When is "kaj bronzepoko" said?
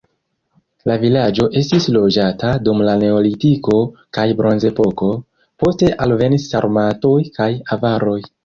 4.19-5.13